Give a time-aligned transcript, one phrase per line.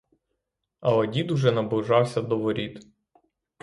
[0.79, 2.87] Але дід уже наближався до воріт.